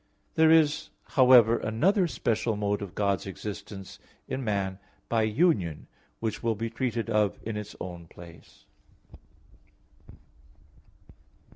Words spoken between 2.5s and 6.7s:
mode of God's existence in man by union, which will